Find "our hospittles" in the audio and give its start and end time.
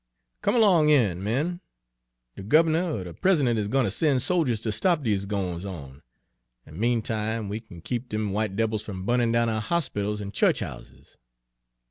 9.47-10.19